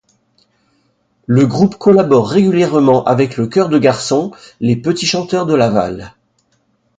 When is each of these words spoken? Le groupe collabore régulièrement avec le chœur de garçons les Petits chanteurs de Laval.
Le 1.27 1.45
groupe 1.45 1.75
collabore 1.77 2.29
régulièrement 2.31 3.03
avec 3.03 3.37
le 3.37 3.45
chœur 3.45 3.69
de 3.69 3.77
garçons 3.77 4.31
les 4.59 4.75
Petits 4.75 5.05
chanteurs 5.05 5.45
de 5.45 5.53
Laval. 5.53 6.15